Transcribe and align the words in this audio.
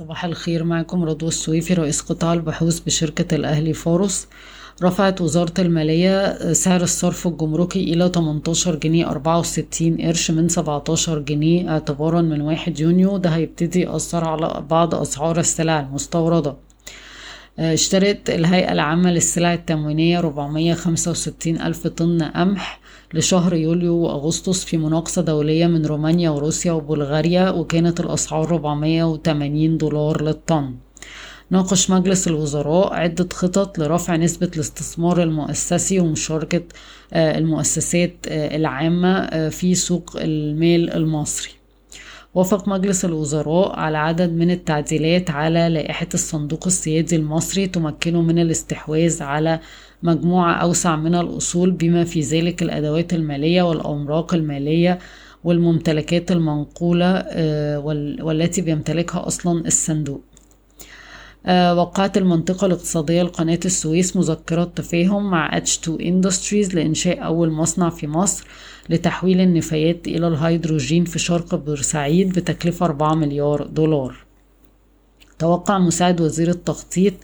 صباح 0.00 0.24
الخير 0.24 0.64
معكم 0.64 1.04
رضوى 1.04 1.28
السويفي 1.28 1.74
رئيس 1.74 2.00
قطاع 2.00 2.32
البحوث 2.32 2.80
بشركة 2.80 3.34
الأهلي 3.34 3.72
فاروس. 3.72 4.28
رفعت 4.82 5.20
وزارة 5.20 5.54
المالية 5.58 6.52
سعر 6.52 6.82
الصرف 6.82 7.26
الجمركي 7.26 7.92
إلى 7.92 8.10
18 8.14 8.76
جنيه 8.76 9.10
64 9.10 9.96
قرش 10.00 10.30
من 10.30 10.48
17 10.48 11.18
جنيه 11.18 11.68
اعتبارا 11.70 12.20
من 12.22 12.40
1 12.40 12.80
يونيو. 12.80 13.16
ده 13.16 13.30
هيبتدي 13.30 13.80
يأثر 13.80 14.24
على 14.24 14.64
بعض 14.70 14.94
أسعار 14.94 15.38
السلع 15.38 15.80
المستوردة. 15.80 16.56
اشترت 17.60 18.30
الهيئة 18.30 18.72
العامة 18.72 19.10
للسلع 19.10 19.54
التموينية 19.54 20.18
465 20.18 21.60
ألف 21.60 21.86
طن 21.86 22.22
قمح 22.22 22.80
لشهر 23.14 23.54
يوليو 23.54 23.94
وأغسطس 23.96 24.64
في 24.64 24.76
مناقصة 24.76 25.22
دولية 25.22 25.66
من 25.66 25.86
رومانيا 25.86 26.30
وروسيا 26.30 26.72
وبلغاريا 26.72 27.50
وكانت 27.50 28.00
الأسعار 28.00 28.44
480 28.54 29.78
دولار 29.78 30.22
للطن. 30.22 30.74
ناقش 31.50 31.90
مجلس 31.90 32.28
الوزراء 32.28 32.94
عدة 32.94 33.28
خطط 33.32 33.78
لرفع 33.78 34.16
نسبة 34.16 34.50
الاستثمار 34.54 35.22
المؤسسي 35.22 36.00
ومشاركة 36.00 36.62
المؤسسات 37.12 38.16
العامة 38.28 39.48
في 39.48 39.74
سوق 39.74 40.16
المال 40.16 40.90
المصري. 40.92 41.59
وافق 42.34 42.68
مجلس 42.68 43.04
الوزراء 43.04 43.78
على 43.78 43.98
عدد 43.98 44.32
من 44.32 44.50
التعديلات 44.50 45.30
على 45.30 45.68
لائحة 45.68 46.06
الصندوق 46.14 46.66
السيادي 46.66 47.16
المصري 47.16 47.66
تمكنه 47.66 48.22
من 48.22 48.38
الاستحواذ 48.38 49.22
على 49.22 49.60
مجموعة 50.02 50.52
أوسع 50.52 50.96
من 50.96 51.14
الأصول 51.14 51.70
بما 51.70 52.04
في 52.04 52.20
ذلك 52.20 52.62
الأدوات 52.62 53.12
المالية 53.14 53.62
والأوراق 53.62 54.34
المالية 54.34 54.98
والممتلكات 55.44 56.32
المنقولة 56.32 57.24
والتي 58.24 58.60
بيمتلكها 58.62 59.26
أصلا 59.26 59.66
الصندوق. 59.66 60.22
وقعت 61.48 62.18
المنطقة 62.18 62.66
الاقتصادية 62.66 63.22
لقناة 63.22 63.60
السويس 63.64 64.16
مذكرة 64.16 64.64
تفاهم 64.64 65.30
مع 65.30 65.60
H2 65.60 65.88
Industries 65.88 66.74
لإنشاء 66.74 67.24
أول 67.24 67.50
مصنع 67.50 67.90
في 67.90 68.06
مصر 68.06 68.46
لتحويل 68.88 69.40
النفايات 69.40 70.08
إلى 70.08 70.28
الهيدروجين 70.28 71.04
في 71.04 71.18
شرق 71.18 71.54
بورسعيد 71.54 72.32
بتكلفة 72.32 72.86
4 72.86 73.14
مليار 73.14 73.66
دولار. 73.66 74.16
توقع 75.38 75.78
مساعد 75.78 76.20
وزير 76.20 76.48
التخطيط 76.48 77.14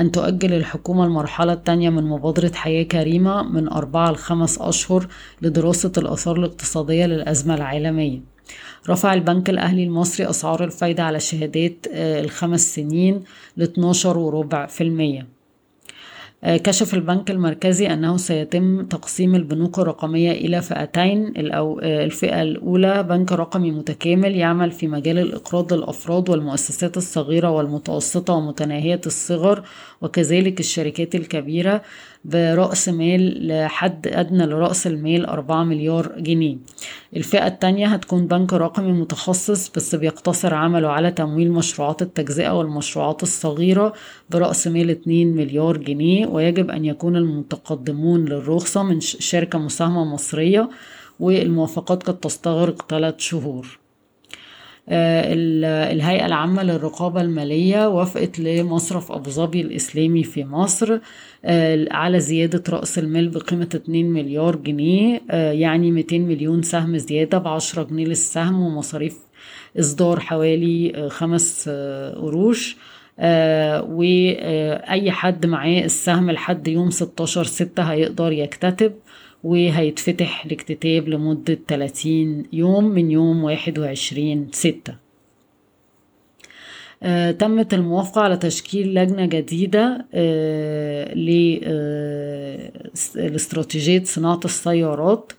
أن 0.00 0.12
تؤجل 0.12 0.52
الحكومة 0.52 1.04
المرحلة 1.04 1.52
الثانية 1.52 1.90
من 1.90 2.04
مبادرة 2.04 2.52
حياة 2.54 2.82
كريمة 2.82 3.42
من 3.42 3.68
أربعة 3.68 4.10
لخمس 4.10 4.58
أشهر 4.60 5.06
لدراسة 5.42 5.92
الآثار 5.98 6.36
الاقتصادية 6.36 7.06
للأزمة 7.06 7.54
العالمية. 7.54 8.35
رفع 8.88 9.14
البنك 9.14 9.50
الأهلي 9.50 9.84
المصري 9.84 10.30
أسعار 10.30 10.64
الفايدة 10.64 11.02
على 11.02 11.20
شهادات 11.20 11.86
الخمس 11.92 12.74
سنين 12.74 13.24
ل 13.56 13.62
12 13.62 14.18
وربع 14.18 14.66
في 14.66 14.80
المية. 14.84 15.36
كشف 16.46 16.94
البنك 16.94 17.30
المركزي 17.30 17.86
أنه 17.86 18.16
سيتم 18.16 18.82
تقسيم 18.84 19.34
البنوك 19.34 19.78
الرقمية 19.78 20.32
إلى 20.32 20.62
فئتين. 20.62 21.32
الفئة 21.36 22.42
الأولى 22.42 23.02
بنك 23.02 23.32
رقمي 23.32 23.70
متكامل 23.70 24.36
يعمل 24.36 24.70
في 24.70 24.86
مجال 24.86 25.18
الإقراض 25.18 25.72
للأفراد 25.72 26.30
والمؤسسات 26.30 26.96
الصغيرة 26.96 27.50
والمتوسطة 27.50 28.34
ومتناهية 28.34 29.00
الصغر 29.06 29.62
وكذلك 30.00 30.60
الشركات 30.60 31.14
الكبيرة. 31.14 31.82
برأس 32.26 32.88
مال 32.88 33.48
لحد 33.48 34.06
أدنى 34.06 34.46
لرأس 34.46 34.86
المال 34.86 35.26
4 35.26 35.64
مليار 35.64 36.12
جنيه. 36.18 36.56
الفئة 37.16 37.46
التانية 37.46 37.86
هتكون 37.86 38.26
بنك 38.26 38.52
رقمي 38.52 38.92
متخصص 38.92 39.68
بس 39.68 39.94
بيقتصر 39.94 40.54
عمله 40.54 40.88
على 40.88 41.10
تمويل 41.10 41.52
مشروعات 41.52 42.02
التجزئة 42.02 42.50
والمشروعات 42.58 43.22
الصغيرة 43.22 43.92
برأس 44.30 44.66
مال 44.66 44.90
2 44.90 45.36
مليار 45.36 45.76
جنيه 45.76 46.26
ويجب 46.26 46.70
أن 46.70 46.84
يكون 46.84 47.16
المتقدمون 47.16 48.24
للرخصة 48.24 48.82
من 48.82 49.00
شركة 49.00 49.58
مساهمة 49.58 50.04
مصرية 50.04 50.70
والموافقات 51.20 52.02
قد 52.02 52.20
تستغرق 52.20 52.86
3 52.90 53.18
شهور. 53.18 53.78
الهيئة 54.88 56.26
العامة 56.26 56.62
للرقابة 56.62 57.20
المالية 57.20 57.88
وافقت 57.88 58.38
لمصرف 58.38 59.12
أبو 59.12 59.30
ظبي 59.30 59.60
الإسلامي 59.60 60.24
في 60.24 60.44
مصر 60.44 60.98
على 61.90 62.20
زيادة 62.20 62.62
رأس 62.68 62.98
المال 62.98 63.28
بقيمة 63.28 63.68
2 63.74 64.06
مليار 64.10 64.56
جنيه 64.56 65.20
يعني 65.32 65.90
200 65.90 66.18
مليون 66.18 66.62
سهم 66.62 66.96
زيادة 66.98 67.38
بعشرة 67.38 67.82
جنيه 67.82 68.04
للسهم 68.06 68.62
ومصاريف 68.62 69.16
إصدار 69.78 70.20
حوالي 70.20 71.08
خمس 71.10 71.68
قروش. 72.16 72.76
آه 73.18 73.82
وأي 73.82 75.10
حد 75.10 75.46
معاه 75.46 75.84
السهم 75.84 76.30
لحد 76.30 76.68
يوم 76.68 76.90
16 76.90 77.44
ستة 77.44 77.82
هيقدر 77.82 78.32
يكتتب. 78.32 78.92
وهيتفتح 79.44 80.44
الاكتتاب 80.44 81.08
لمدة 81.08 81.58
30 81.68 82.42
يوم 82.52 82.84
من 82.84 83.10
يوم 83.10 83.44
21 83.44 84.48
ستة. 84.52 85.06
آه 87.02 87.30
تمت 87.30 87.74
الموافقة 87.74 88.20
على 88.20 88.36
تشكيل 88.36 88.94
لجنة 88.94 89.26
جديدة 89.26 90.06
آه 90.14 91.14
لاستراتيجية 93.14 94.04
صناعة 94.04 94.40
السيارات 94.44 95.32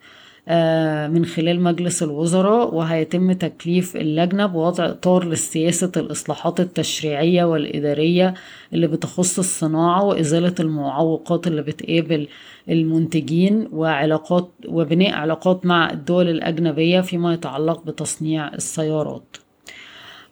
من 1.07 1.25
خلال 1.25 1.61
مجلس 1.61 2.03
الوزراء 2.03 2.75
وهيتم 2.75 3.31
تكليف 3.31 3.95
اللجنة 3.95 4.45
بوضع 4.45 4.85
إطار 4.85 5.29
لسياسة 5.29 5.91
الإصلاحات 5.97 6.59
التشريعية 6.59 7.43
والإدارية 7.43 8.33
اللي 8.73 8.87
بتخص 8.87 9.39
الصناعة 9.39 10.03
وإزالة 10.05 10.55
المعوقات 10.59 11.47
اللي 11.47 11.61
بتقابل 11.61 12.27
المنتجين 12.69 13.67
وعلاقات 13.71 14.49
وبناء 14.67 15.13
علاقات 15.13 15.65
مع 15.65 15.89
الدول 15.91 16.29
الأجنبية 16.29 17.01
فيما 17.01 17.33
يتعلق 17.33 17.83
بتصنيع 17.85 18.53
السيارات. 18.53 19.37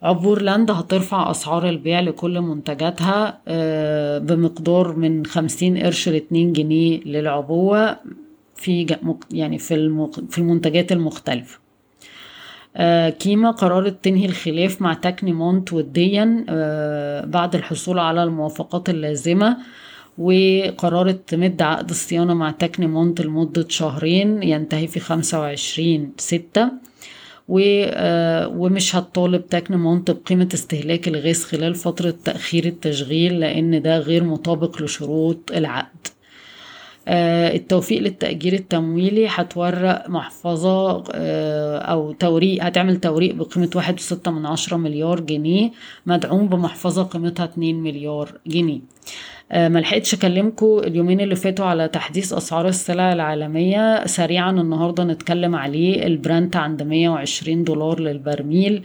عبور 0.02 0.42
لاند 0.42 0.70
هترفع 0.70 1.30
أسعار 1.30 1.68
البيع 1.68 2.00
لكل 2.00 2.40
منتجاتها 2.40 3.38
بمقدار 4.18 4.96
من 4.96 5.26
50 5.26 5.78
قرش 5.78 6.08
ل 6.08 6.14
2 6.14 6.52
جنيه 6.52 7.00
للعبوة. 7.04 7.96
في 8.56 8.96
يعني 9.30 9.58
في 9.58 10.06
في 10.30 10.38
المنتجات 10.38 10.92
المختلفة. 10.92 11.58
آه 12.76 13.08
كيما 13.08 13.50
قررت 13.50 14.04
تنهي 14.04 14.26
الخلاف 14.26 14.82
مع 14.82 14.94
تكني 14.94 15.32
مونت 15.32 15.72
وديا 15.72 16.44
آه 16.48 17.24
بعد 17.24 17.54
الحصول 17.54 17.98
على 17.98 18.22
الموافقات 18.22 18.88
اللازمة 18.90 19.56
وقررت 20.18 21.20
تمد 21.28 21.62
عقد 21.62 21.90
الصيانة 21.90 22.34
مع 22.34 22.50
تكني 22.50 22.86
مونت 22.86 23.20
لمدة 23.20 23.66
شهرين 23.68 24.42
ينتهي 24.42 24.86
في 24.86 25.00
خمسة 25.00 25.40
وعشرين 25.40 26.12
ستة. 26.18 26.68
آه 27.50 28.48
ومش 28.48 28.96
هتطالب 28.96 29.46
تكني 29.48 29.76
مونت 29.76 30.10
بقيمة 30.10 30.48
استهلاك 30.54 31.08
الغاز 31.08 31.44
خلال 31.44 31.74
فترة 31.74 32.14
تأخير 32.24 32.64
التشغيل 32.64 33.40
لأن 33.40 33.82
ده 33.82 33.98
غير 33.98 34.24
مطابق 34.24 34.82
لشروط 34.82 35.52
العقد. 35.52 36.06
التوفيق 37.08 38.00
للتأجير 38.02 38.52
التمويلي 38.52 39.26
هتورق 39.30 40.08
محفظة 40.10 41.04
أو 41.78 42.12
توريق 42.12 42.64
هتعمل 42.64 42.96
توريق 42.96 43.34
بقيمة 43.34 43.70
واحد 43.74 43.94
وستة 43.94 44.30
من 44.30 44.46
عشرة 44.46 44.76
مليار 44.76 45.20
جنيه 45.20 45.70
مدعوم 46.06 46.48
بمحفظة 46.48 47.02
قيمتها 47.02 47.44
اتنين 47.44 47.82
مليار 47.82 48.32
جنيه. 48.46 48.80
ملحقتش 49.54 50.14
اكلمكم 50.14 50.78
اليومين 50.78 51.20
اللي 51.20 51.34
فاتوا 51.34 51.66
على 51.66 51.88
تحديث 51.88 52.32
أسعار 52.32 52.68
السلع 52.68 53.12
العالمية. 53.12 54.06
سريعا 54.06 54.50
النهاردة 54.50 55.04
نتكلم 55.04 55.54
عليه. 55.54 56.06
البرنت 56.06 56.56
عند 56.56 56.82
120 56.82 57.64
دولار 57.64 58.00
للبرميل. 58.00 58.82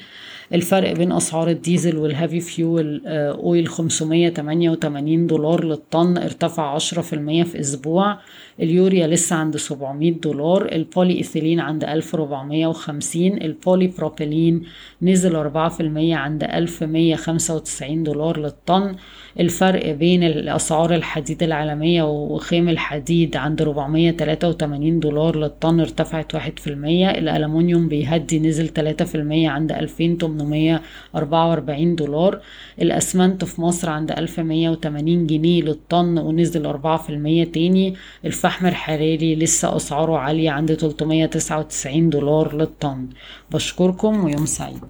الفرق 0.53 0.93
بين 0.93 1.11
أسعار 1.11 1.49
الديزل 1.49 1.97
وال 1.97 2.09
heavy 2.09 2.39
fuel 2.39 3.01
oil 3.07 3.67
588 3.67 5.27
دولار 5.27 5.63
للطن 5.63 6.17
ارتفع 6.17 6.77
10% 6.77 7.43
في 7.43 7.59
أسبوع. 7.59 8.17
اليوريا 8.59 9.07
لسه 9.07 9.35
عند 9.35 9.57
700 9.57 10.11
دولار. 10.11 10.71
البولي 10.71 11.17
ايثيلين 11.17 11.59
عند 11.59 11.83
1450 11.83 13.41
البولي 13.41 13.87
بروبيلين 13.87 14.63
نزل 15.01 15.35
4% 15.35 16.15
عند 16.15 16.43
1195 16.43 18.03
دولار 18.03 18.39
للطن. 18.39 18.95
الفرق 19.39 19.91
بين 19.91 20.23
الأسعار 20.51 20.95
الحديد 20.95 21.43
العالمية 21.43 22.03
وخام 22.03 22.69
الحديد 22.69 23.37
عند 23.37 23.61
483 23.61 24.99
دولار 24.99 25.35
للطن 25.35 25.79
ارتفعت 25.79 26.35
1% 26.35 26.39
الالومنيوم 26.67 27.87
بيهدي 27.87 28.39
نزل 28.39 28.69
3% 28.69 29.49
عند 29.49 29.71
2844 29.71 31.95
دولار. 31.95 32.41
الأسمنت 32.81 33.45
في 33.45 33.61
مصر 33.61 33.89
عند 33.89 34.11
1180 34.11 35.27
جنيه 35.27 35.61
للطن 35.61 36.17
ونزل 36.17 36.65
4% 36.65 37.45
تاني. 37.53 37.95
الفحم 38.25 38.65
الحراري 38.65 39.35
لسه 39.35 39.75
أسعاره 39.75 40.17
عالية 40.17 40.49
عند 40.49 40.73
399 40.73 42.09
دولار 42.09 42.55
للطن. 42.55 43.07
بشكركم 43.51 44.23
ويوم 44.23 44.45
سعيد. 44.45 44.81